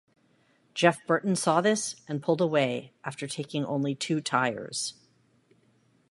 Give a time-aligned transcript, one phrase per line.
[0.73, 4.95] Jeff Burton saw this and pulled away after taking only two tires.